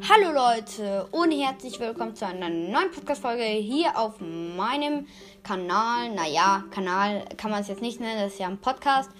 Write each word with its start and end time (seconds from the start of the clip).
Hallo 0.00 0.30
Leute 0.32 1.08
und 1.10 1.32
herzlich 1.32 1.80
willkommen 1.80 2.14
zu 2.14 2.24
einer 2.24 2.48
neuen 2.48 2.92
Podcast-Folge 2.92 3.42
hier 3.42 3.98
auf 3.98 4.20
meinem 4.20 5.08
Kanal. 5.42 6.10
Naja, 6.14 6.64
Kanal 6.70 7.24
kann 7.36 7.50
man 7.50 7.62
es 7.62 7.68
jetzt 7.68 7.82
nicht 7.82 7.98
nennen, 7.98 8.20
das 8.22 8.34
ist 8.34 8.38
ja 8.38 8.46
ein 8.46 8.58
Podcast. 8.58 9.10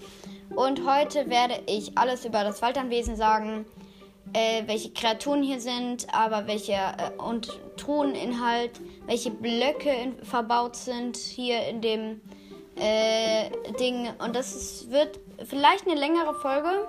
Und 0.55 0.87
heute 0.87 1.29
werde 1.29 1.61
ich 1.67 1.99
alles 1.99 2.25
über 2.25 2.45
das 2.45 2.63
Waldernwesen 2.63 3.17
sagen, 3.17 3.67
äh, 4.33 4.63
welche 4.67 4.91
Kreaturen 4.91 5.43
hier 5.43 5.61
sind, 5.61 6.07
aber 6.15 6.47
welche 6.47 6.75
äh, 6.75 7.21
und 7.21 7.59
Truheninhalt, 7.77 8.81
welche 9.07 9.33
Blöcke 9.33 9.91
in, 9.91 10.25
verbaut 10.25 10.77
sind 10.77 11.17
hier 11.17 11.67
in 11.67 11.81
dem 11.81 12.21
äh, 12.77 13.51
Ding. 13.81 14.11
Und 14.25 14.37
das 14.37 14.55
ist, 14.55 14.91
wird 14.93 15.19
vielleicht 15.45 15.89
eine 15.89 15.99
längere 15.99 16.35
Folge, 16.35 16.87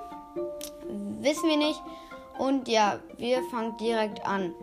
wissen 1.21 1.49
wir 1.49 1.57
nicht. 1.57 1.81
Und 2.39 2.67
ja, 2.67 2.99
wir 3.17 3.43
fangen 3.43 3.77
direkt 3.77 4.25
an. 4.25 4.55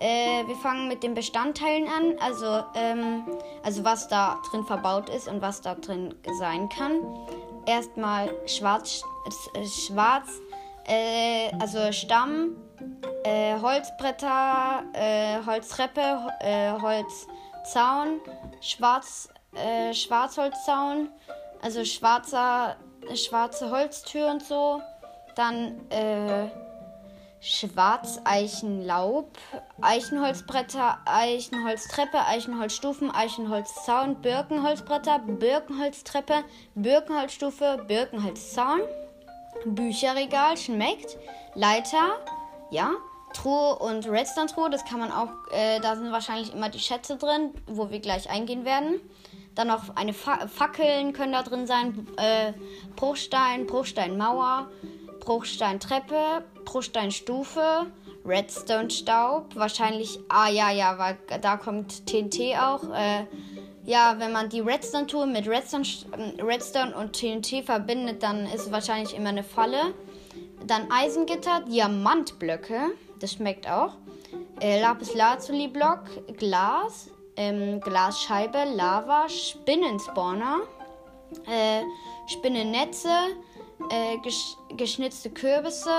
Äh, 0.00 0.46
wir 0.46 0.56
fangen 0.56 0.88
mit 0.88 1.02
den 1.02 1.14
Bestandteilen 1.14 1.86
an, 1.86 2.18
also, 2.20 2.64
ähm, 2.74 3.24
also 3.62 3.84
was 3.84 4.08
da 4.08 4.40
drin 4.50 4.64
verbaut 4.64 5.08
ist 5.08 5.28
und 5.28 5.40
was 5.40 5.60
da 5.60 5.74
drin 5.74 6.14
sein 6.38 6.68
kann. 6.68 7.00
Erstmal 7.66 8.30
schwarz, 8.46 9.02
äh, 9.54 9.64
schwarz 9.66 10.28
äh, 10.86 11.52
also 11.60 11.92
Stamm, 11.92 12.56
äh, 13.24 13.58
Holzbretter, 13.60 14.82
äh, 14.92 15.38
Holztreppe, 15.46 16.28
äh, 16.40 16.72
Holzzaun, 16.72 18.20
Schwarz, 18.60 19.28
Schwarzholzzaun, 19.92 21.08
also 21.60 21.84
schwarzer, 21.84 22.76
schwarze 23.14 23.70
Holztür 23.70 24.28
und 24.28 24.42
so. 24.42 24.80
Dann 25.34 25.80
Schwarzeichenlaub, 27.40 29.30
Eichenholzbretter, 29.80 30.98
Eichenholztreppe, 31.06 32.26
Eichenholzstufen, 32.26 33.10
Eichenholzzaun, 33.10 34.16
Birkenholzbretter, 34.16 35.20
Birkenholztreppe, 35.20 36.44
Birkenholzstufe, 36.74 37.82
Birkenholzzaun, 37.88 38.80
Bücherregal, 39.64 40.58
schmeckt, 40.58 41.16
Leiter, 41.54 42.18
ja, 42.70 42.92
Truhe 43.32 43.76
und 43.76 44.06
Redstone-Truhe, 44.06 44.70
das 44.70 44.84
kann 44.84 45.00
man 45.00 45.10
auch, 45.10 45.30
äh, 45.52 45.80
da 45.80 45.96
sind 45.96 46.12
wahrscheinlich 46.12 46.52
immer 46.52 46.68
die 46.68 46.78
Schätze 46.78 47.16
drin, 47.16 47.54
wo 47.66 47.90
wir 47.90 48.00
gleich 48.00 48.28
eingehen 48.28 48.64
werden. 48.64 49.00
Dann 49.54 49.68
noch 49.68 49.96
eine 49.96 50.12
Fa 50.12 50.46
Fackeln 50.46 51.12
können 51.12 51.32
da 51.32 51.42
drin 51.42 51.66
sein, 51.66 52.06
äh, 52.16 52.52
Bruchstein, 52.96 53.66
Bruchsteinmauer, 53.66 54.70
Bruchsteintreppe, 55.20 56.44
Bruchsteinstufe, 56.70 57.86
Redstone-Staub, 58.24 59.56
wahrscheinlich, 59.56 60.20
ah 60.28 60.48
ja, 60.48 60.70
ja, 60.70 60.98
weil 60.98 61.18
da 61.40 61.56
kommt 61.56 62.06
TNT 62.06 62.56
auch. 62.60 62.84
Äh, 62.94 63.24
ja, 63.84 64.14
wenn 64.18 64.30
man 64.30 64.48
die 64.48 64.60
Redstone-Tour 64.60 65.26
mit 65.26 65.48
Redstone, 65.48 65.84
Redstone 66.40 66.94
und 66.94 67.12
TNT 67.12 67.64
verbindet, 67.64 68.22
dann 68.22 68.46
ist 68.46 68.66
es 68.66 68.70
wahrscheinlich 68.70 69.16
immer 69.16 69.30
eine 69.30 69.42
Falle. 69.42 69.94
Dann 70.64 70.92
Eisengitter, 70.92 71.62
Diamantblöcke, 71.62 72.92
das 73.18 73.32
schmeckt 73.32 73.68
auch. 73.68 73.94
Äh, 74.60 74.80
Lapis-Lazuli-Block, 74.80 76.36
Glas, 76.38 77.10
ähm, 77.36 77.80
Glasscheibe, 77.80 78.64
Lava, 78.76 79.28
Spinnenspawner, 79.28 80.60
äh, 81.48 81.82
Spinnennetze, 82.28 83.08
äh, 83.88 84.18
gesch 84.18 84.56
geschnitzte 84.76 85.30
Kürbisse, 85.30 85.90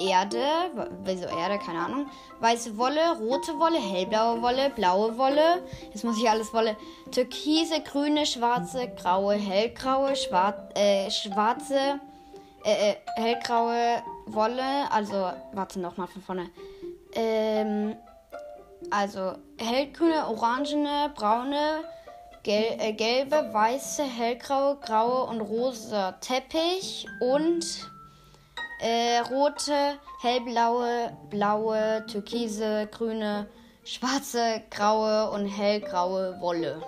Erde, 0.00 0.42
wieso 1.04 1.26
Erde, 1.26 1.58
keine 1.58 1.80
Ahnung, 1.80 2.06
weiße 2.40 2.76
Wolle, 2.76 3.16
rote 3.18 3.58
Wolle, 3.58 3.78
hellblaue 3.78 4.42
Wolle, 4.42 4.70
blaue 4.70 5.16
Wolle, 5.16 5.62
jetzt 5.92 6.04
muss 6.04 6.18
ich 6.18 6.28
alles 6.28 6.52
Wolle, 6.52 6.76
türkise, 7.10 7.80
grüne, 7.80 8.26
schwarze, 8.26 8.88
graue, 8.88 9.34
hellgraue, 9.34 10.14
schwar 10.16 10.68
äh, 10.74 11.10
schwarze, 11.10 12.00
äh, 12.64 12.90
äh, 12.90 12.96
hellgraue 13.16 14.02
Wolle, 14.26 14.90
also, 14.90 15.32
warte 15.52 15.80
nochmal 15.80 16.08
von 16.08 16.22
vorne, 16.22 16.50
ähm, 17.14 17.96
also 18.90 19.32
hellgrüne, 19.58 20.26
orangene, 20.28 21.10
braune, 21.14 21.84
Gel 22.42 22.76
äh, 22.78 22.92
gelbe, 22.94 23.52
weiße, 23.52 24.02
hellgraue, 24.02 24.78
graue 24.80 25.24
und 25.24 25.42
rosa 25.42 26.12
Teppich 26.12 27.06
und 27.20 27.90
äh, 28.80 29.18
rote, 29.30 29.98
hellblaue, 30.22 31.14
blaue, 31.28 32.06
türkise, 32.06 32.88
grüne, 32.90 33.46
schwarze, 33.84 34.62
graue 34.70 35.30
und 35.32 35.46
hellgraue 35.46 36.40
Wolle. 36.40 36.82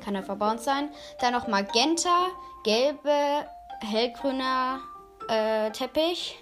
Kann 0.00 0.14
er 0.14 0.22
verbaut 0.22 0.60
sein. 0.60 0.90
Dann 1.20 1.32
noch 1.32 1.48
Magenta, 1.48 2.28
gelbe, 2.62 3.46
hellgrüner 3.80 4.78
äh, 5.28 5.72
Teppich, 5.72 6.38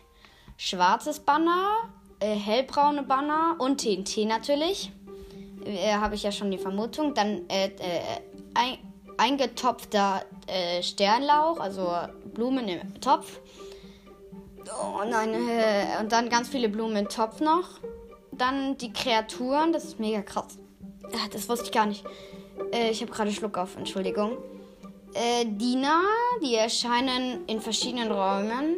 schwarzes 0.58 1.20
Banner, 1.20 1.88
äh, 2.20 2.34
hellbraune 2.34 3.02
Banner 3.02 3.56
und 3.58 3.80
TNT 3.80 4.26
natürlich 4.26 4.92
äh, 5.66 5.92
habe 5.94 6.14
ich 6.14 6.22
ja 6.22 6.32
schon 6.32 6.50
die 6.50 6.58
Vermutung. 6.58 7.14
Dann 7.14 7.48
äh, 7.48 7.66
äh, 7.66 8.00
ein, 8.54 8.78
eingetopfter 9.16 10.22
äh, 10.46 10.82
Sternlauch, 10.82 11.60
also 11.60 11.90
Blumen 12.32 12.68
im 12.68 13.00
Topf. 13.00 13.40
Oh 14.82 15.02
nein, 15.08 15.34
äh, 15.34 16.00
und 16.00 16.12
dann 16.12 16.28
ganz 16.28 16.48
viele 16.48 16.68
Blumen 16.68 16.96
im 16.96 17.08
Topf 17.08 17.40
noch. 17.40 17.80
Dann 18.32 18.76
die 18.78 18.92
Kreaturen, 18.92 19.72
das 19.72 19.84
ist 19.84 20.00
mega 20.00 20.22
krass. 20.22 20.58
Das 21.32 21.48
wusste 21.48 21.66
ich 21.66 21.72
gar 21.72 21.86
nicht. 21.86 22.04
Ich 22.90 23.00
habe 23.00 23.12
gerade 23.12 23.30
Schluck 23.30 23.56
auf, 23.56 23.76
Entschuldigung. 23.76 24.36
Diener, 25.44 26.02
die 26.42 26.56
erscheinen 26.56 27.46
in 27.46 27.60
verschiedenen 27.60 28.10
Räumen. 28.10 28.76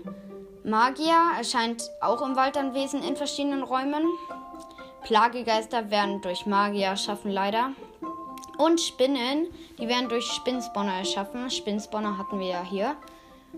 Magier 0.63 1.33
erscheint 1.39 1.91
auch 2.01 2.21
im 2.23 2.37
Waldernwesen 2.37 3.03
in 3.03 3.17
verschiedenen 3.17 3.63
Räumen. 3.63 4.05
Plagegeister 5.09 5.91
werden 5.91 6.21
durch 6.21 6.45
Magier 6.45 6.89
erschaffen, 6.89 7.31
leider. 7.31 7.71
Und 8.59 8.79
Spinnen, 8.79 9.47
die 9.79 9.89
werden 9.89 10.11
durch 10.11 10.27
Spinnspawner 10.27 10.99
erschaffen. 10.99 11.49
Spinnspawner 11.51 12.19
hatten 12.19 12.39
wir 12.39 12.49
ja 12.49 12.63
hier. 12.63 12.95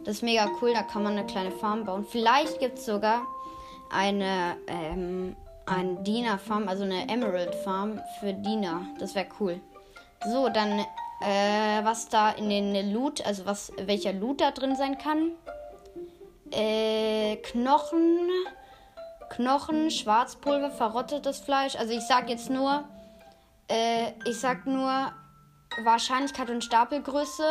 Das 0.04 0.16
ist 0.16 0.22
mega 0.22 0.48
cool, 0.62 0.72
da 0.72 0.84
kann 0.84 1.02
man 1.02 1.18
eine 1.18 1.26
kleine 1.26 1.50
Farm 1.50 1.84
bauen. 1.84 2.06
Vielleicht 2.08 2.60
gibt 2.60 2.78
es 2.78 2.86
sogar 2.86 3.26
eine, 3.90 4.58
ähm, 4.68 5.34
eine 5.66 5.96
Diener-Farm, 6.04 6.68
also 6.68 6.84
eine 6.84 7.08
Emerald-Farm 7.08 8.00
für 8.20 8.32
Diener. 8.32 8.82
Das 9.00 9.16
wäre 9.16 9.26
cool. 9.40 9.60
So, 10.30 10.50
dann, 10.50 10.78
äh, 11.20 11.82
was 11.82 12.08
da 12.08 12.30
in 12.30 12.48
den 12.48 12.92
Loot, 12.92 13.26
also 13.26 13.44
was, 13.44 13.72
welcher 13.76 14.12
Loot 14.12 14.40
da 14.40 14.52
drin 14.52 14.76
sein 14.76 14.98
kann. 14.98 15.32
Äh, 16.52 17.38
Knochen, 17.38 18.28
Knochen, 19.40 19.90
Schwarzpulver, 19.90 20.70
verrottetes 20.70 21.38
Fleisch. 21.38 21.74
Also 21.74 21.94
ich 21.94 22.02
sag 22.02 22.28
jetzt 22.28 22.50
nur, 22.50 22.84
äh, 23.68 24.12
ich 24.26 24.38
sag 24.38 24.66
nur 24.66 25.12
Wahrscheinlichkeit 25.82 26.50
und 26.50 26.62
Stapelgröße 26.62 27.42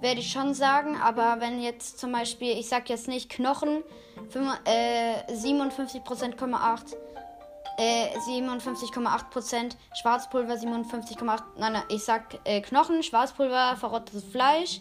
werde 0.00 0.20
ich 0.20 0.30
schon 0.30 0.54
sagen, 0.54 0.96
aber 0.96 1.40
wenn 1.40 1.60
jetzt 1.60 1.98
zum 1.98 2.12
Beispiel, 2.12 2.52
ich 2.52 2.68
sag 2.68 2.88
jetzt 2.88 3.08
nicht 3.08 3.28
Knochen, 3.28 3.82
5, 4.28 4.60
äh, 4.66 5.32
57,8%, 5.32 6.96
äh, 7.76 8.16
57,8% 8.16 9.76
Schwarzpulver 10.00 10.54
57,8%, 10.54 11.42
nein, 11.58 11.72
nein, 11.72 11.82
ich 11.88 12.04
sag 12.04 12.38
äh, 12.44 12.60
Knochen, 12.60 13.02
Schwarzpulver, 13.02 13.76
verrottetes 13.76 14.22
Fleisch 14.22 14.80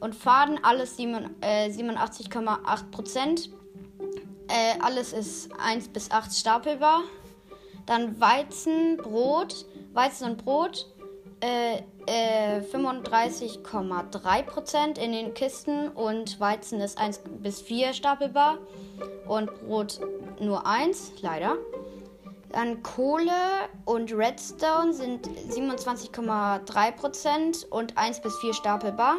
und 0.00 0.14
Faden, 0.14 0.62
alles 0.62 0.98
7, 0.98 1.36
äh, 1.40 1.70
87,8 1.70 3.63
äh, 4.48 4.80
alles 4.80 5.12
ist 5.12 5.50
1 5.58 5.88
bis 5.88 6.10
8 6.10 6.34
stapelbar. 6.34 7.02
Dann 7.86 8.18
Weizen, 8.20 8.96
Brot, 8.96 9.66
Weizen 9.92 10.30
und 10.30 10.42
Brot 10.44 10.86
äh, 11.40 11.82
äh, 12.06 12.60
35,3% 12.60 14.98
in 14.98 15.12
den 15.12 15.34
Kisten 15.34 15.88
und 15.88 16.40
Weizen 16.40 16.80
ist 16.80 16.96
1 16.98 17.20
bis 17.42 17.60
4 17.60 17.92
stapelbar 17.92 18.56
und 19.28 19.52
Brot 19.60 20.00
nur 20.40 20.66
1, 20.66 21.12
leider. 21.20 21.58
Dann 22.50 22.82
Kohle 22.82 23.30
und 23.84 24.12
Redstone 24.12 24.92
sind 24.92 25.28
27,3% 25.28 27.68
und 27.68 27.96
1 27.98 28.20
bis 28.20 28.36
4 28.38 28.54
stapelbar. 28.54 29.18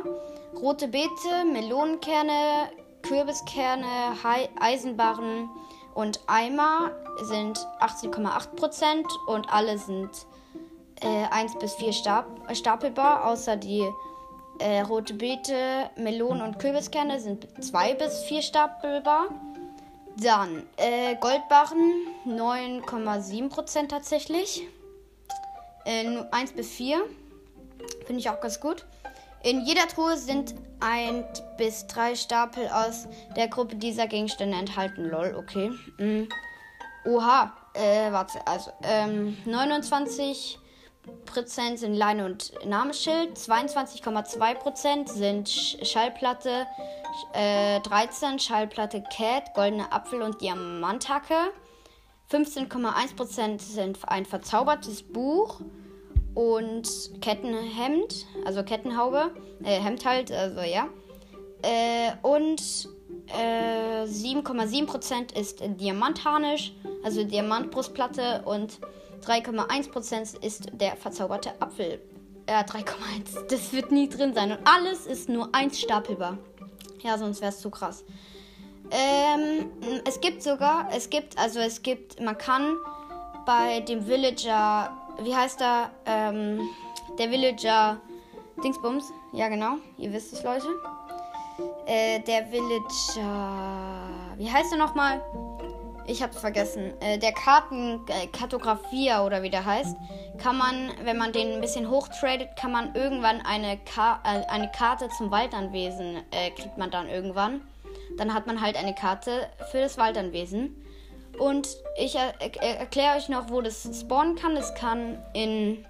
Rote 0.56 0.88
Beete, 0.88 1.44
Melonenkerne, 1.52 2.70
Kürbiskerne, 3.08 4.16
Eisenbarren 4.60 5.50
und 5.94 6.20
Eimer 6.28 6.92
sind 7.24 7.58
18,8% 7.80 9.06
und 9.28 9.50
alle 9.52 9.78
sind 9.78 10.10
äh, 11.02 11.26
1 11.30 11.60
bis 11.60 11.76
4 11.76 11.94
Stap 11.94 12.26
stapelbar, 12.54 13.26
außer 13.26 13.58
die 13.58 13.88
äh, 14.60 14.82
rote 14.82 15.14
Beete, 15.14 15.90
Melonen 15.98 16.42
und 16.42 16.60
Kürbiskerne 16.60 17.20
sind 17.20 17.48
2 17.64 17.94
bis 17.96 18.24
4 18.24 18.42
stapelbar. 18.42 19.30
Dann 20.18 20.64
äh, 20.78 21.16
Goldbarren 21.20 21.92
9,7% 22.26 23.88
tatsächlich. 23.88 24.68
Äh, 25.86 26.24
1 26.32 26.54
bis 26.54 26.72
4. 26.72 27.04
Finde 28.06 28.20
ich 28.20 28.30
auch 28.30 28.40
ganz 28.40 28.60
gut. 28.60 28.86
In 29.46 29.64
jeder 29.64 29.88
Truhe 29.88 30.18
sind 30.18 30.56
ein 30.80 31.24
bis 31.60 31.86
drei 31.86 32.16
Stapel 32.16 32.68
aus 32.68 33.08
der 33.36 33.48
Gruppe 33.48 33.76
dieser 33.76 34.08
Gegenstände 34.08 34.58
enthalten. 34.58 35.08
Lol, 35.08 35.36
okay. 35.38 35.72
Mhm. 36.00 36.28
Oha, 37.06 37.56
äh, 37.76 38.12
warte, 38.12 38.40
also 38.48 38.72
ähm, 38.82 39.38
29% 39.46 40.58
sind 41.78 41.94
Leine 41.94 42.26
und 42.26 42.54
Namensschild, 42.66 43.38
22,2% 43.38 45.12
sind 45.12 45.48
Schallplatte, 45.48 46.66
äh, 47.34 47.80
13 47.82 48.40
Schallplatte 48.40 49.04
Cat, 49.16 49.54
goldene 49.54 49.92
Apfel 49.92 50.24
und 50.24 50.42
Diamanthacke, 50.42 51.52
15,1% 52.32 53.62
sind 53.62 54.00
ein 54.08 54.26
verzaubertes 54.26 55.04
Buch 55.04 55.62
und 56.36 56.88
Kettenhemd, 57.22 58.28
also 58.46 58.64
Kettenhaube, 58.64 59.32
äh, 59.64 59.80
Hemd 59.80 60.06
halt, 60.06 60.32
also 60.32 60.62
ja. 60.62 60.88
Äh, 61.64 62.12
und 62.22 62.62
äh, 63.28 64.04
7,7% 64.04 65.36
ist 65.36 65.62
Diamantharnisch, 65.80 66.74
also 67.04 67.24
Diamantbrustplatte 67.24 68.44
und 68.46 68.80
3,1% 69.26 70.44
ist 70.44 70.68
der 70.74 70.96
verzauberte 70.98 71.60
Apfel. 71.60 72.00
Ja, 72.48 72.62
äh, 72.62 72.64
3,1. 72.64 73.48
Das 73.50 73.74
wird 73.74 73.92
nie 73.92 74.08
drin 74.08 74.34
sein. 74.34 74.52
Und 74.52 74.60
alles 74.66 75.08
ist 75.08 75.30
nur 75.30 75.50
eins 75.54 75.80
stapelbar. 75.80 76.38
Ja, 77.02 77.18
sonst 77.18 77.42
wäre 77.42 77.52
es 77.52 77.60
zu 77.60 77.72
krass. 77.72 78.04
Ähm, 78.92 79.72
es 80.08 80.22
gibt 80.22 80.44
sogar, 80.44 80.90
es 80.96 81.10
gibt, 81.10 81.38
also 81.40 81.60
es 81.60 81.82
gibt, 81.82 82.20
man 82.22 82.38
kann 82.38 82.76
bei 83.46 83.80
dem 83.80 84.06
Villager 84.06 84.96
wie 85.22 85.36
heißt 85.36 85.62
er? 85.62 85.92
Ähm, 86.06 86.62
der 87.18 87.32
Villager 87.32 87.98
Dingsbums. 88.64 89.12
Ja, 89.34 89.48
genau. 89.50 89.76
Ihr 89.98 90.12
wisst 90.14 90.34
es, 90.34 90.44
Leute. 90.44 90.68
Äh, 91.86 92.20
der 92.22 92.52
Villager. 92.52 94.10
Wie 94.38 94.52
heißt 94.52 94.72
er 94.72 94.78
nochmal? 94.78 95.22
Ich 96.08 96.22
hab's 96.22 96.40
vergessen. 96.40 96.94
Äh, 97.02 97.18
der 97.18 97.32
Kartenkartografier 97.32 99.24
oder 99.26 99.42
wie 99.42 99.50
der 99.50 99.66
heißt, 99.66 99.96
kann 100.38 100.58
man, 100.58 100.92
wenn 101.04 101.18
man 101.18 101.32
den 101.32 101.54
ein 101.54 101.62
bisschen 101.62 101.90
hochtradet, 101.90 102.50
kann 102.60 102.72
man 102.72 102.94
irgendwann 102.94 103.42
eine, 103.42 103.78
Ka 103.78 104.22
äh, 104.24 104.46
eine 104.52 104.70
Karte 104.72 105.10
zum 105.18 105.32
Waldanwesen 105.32 106.18
äh, 106.32 106.52
kriegt 106.52 106.78
man 106.78 106.92
dann 106.92 107.10
irgendwann. 107.10 107.62
Dann 108.18 108.34
hat 108.34 108.46
man 108.46 108.62
halt 108.62 108.78
eine 108.78 108.94
Karte 108.94 109.50
für 109.72 109.80
das 109.80 109.98
Waldanwesen. 109.98 110.76
Und 111.40 111.68
ich 111.98 112.16
er 112.16 112.34
er 112.40 112.80
erkläre 112.80 113.18
euch 113.18 113.30
noch, 113.30 113.50
wo 113.50 113.62
das 113.62 113.88
spawnen 114.00 114.36
kann. 114.36 114.56
Es 114.58 114.74
kann 114.76 115.24
in 115.34 115.86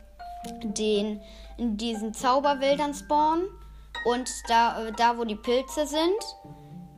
den 0.64 1.22
in 1.58 1.78
diesen 1.78 2.14
Zauberwäldern 2.14 2.94
spawnen 2.94 3.48
und 4.06 4.30
da, 4.48 4.92
da 4.98 5.18
wo 5.18 5.24
die 5.24 5.36
Pilze 5.36 5.88
sind. 5.88 6.22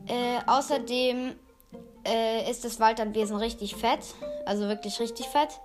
Äh, 0.08 0.40
außerdem 0.48 1.36
äh, 2.06 2.50
ist 2.50 2.64
das 2.66 2.80
Waldanwesen 2.80 3.38
richtig 3.38 3.76
fett, 3.76 4.16
also 4.46 4.68
wirklich 4.68 5.00
richtig 5.00 5.28
fett. 5.28 5.60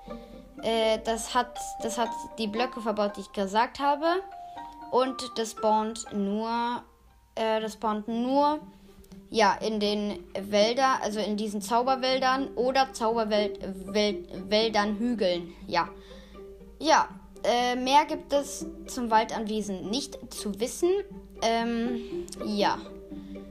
Äh, 0.63 0.99
das, 1.05 1.35
hat, 1.35 1.59
das 1.83 1.99
hat 1.99 2.11
die 2.39 2.49
Blöcke 2.49 2.81
verbaut, 2.81 3.17
die 3.17 3.21
ich 3.21 3.33
gesagt 3.33 3.81
habe. 3.81 4.07
Und 4.91 5.23
das 5.37 5.53
spawnt 5.53 6.05
nur, 6.13 6.83
äh, 7.35 7.61
das 7.61 7.75
spawnt 7.75 8.09
nur 8.09 8.61
ja, 9.33 9.55
in 9.55 9.81
den 9.81 10.23
Wäldern, 10.39 11.01
also 11.03 11.19
in 11.19 11.37
diesen 11.39 11.63
Zauberwäldern 11.63 12.49
oder 12.55 12.93
Zauberwäldern 12.93 14.99
Hügeln. 14.99 15.55
Ja. 15.67 15.89
Ja, 16.79 17.09
äh, 17.43 17.75
mehr 17.75 18.05
gibt 18.05 18.35
es 18.35 18.67
zum 18.87 19.11
Waldanwesen 19.11 19.89
nicht 19.89 20.19
zu 20.35 20.61
wissen. 20.61 20.91
Ähm, 21.41 22.27
ja. 22.45 22.77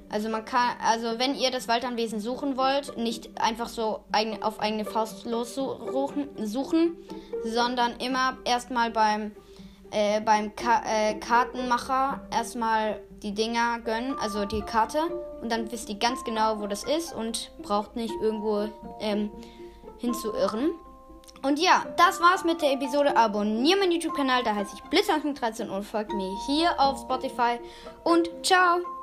Also 0.10 0.30
man 0.30 0.46
kann, 0.46 0.76
also 0.86 1.18
wenn 1.18 1.34
ihr 1.34 1.50
das 1.50 1.68
Waldanwesen 1.68 2.20
suchen 2.20 2.58
wollt, 2.58 2.96
nicht 2.98 3.42
einfach 3.42 3.70
so 3.70 4.02
eigen, 4.12 4.44
auf 4.44 4.60
eigene 4.60 4.86
Faust 4.86 5.26
lossuchen, 5.26 6.30
suchen, 6.46 6.96
sondern 7.44 7.96
immer 7.98 8.38
erstmal 8.46 8.92
beim 8.92 9.32
äh, 9.92 10.22
beim 10.22 10.56
Ka 10.56 10.82
äh, 10.86 11.16
Kartenmacher 11.16 12.22
erstmal 12.32 13.02
die 13.22 13.34
Dinger 13.34 13.80
gönnen, 13.80 14.18
also 14.20 14.46
die 14.46 14.62
Karte. 14.62 15.00
Und 15.42 15.52
dann 15.52 15.72
wisst 15.72 15.90
ihr 15.90 16.00
ganz 16.00 16.24
genau, 16.24 16.60
wo 16.60 16.68
das 16.68 16.84
ist 16.84 17.14
und 17.14 17.52
braucht 17.62 17.96
nicht 17.96 18.14
irgendwo 18.22 18.68
ähm, 19.00 19.32
hinzuirren. 20.00 20.72
Und 21.44 21.60
ja, 21.60 21.86
das 21.98 22.22
war's 22.22 22.44
mit 22.44 22.62
der 22.62 22.74
Episode. 22.74 23.18
Abonniere 23.18 23.80
meinen 23.80 23.92
YouTube-Kanal, 23.92 24.44
da 24.44 24.56
heiße 24.56 24.76
ich 24.76 24.84
Blitzanfang13 24.84 25.70
und 25.70 25.84
folgt 25.84 26.14
mir 26.14 26.30
hier 26.46 26.80
auf 26.80 27.02
Spotify. 27.02 27.60
Und 28.04 28.30
ciao! 28.44 29.01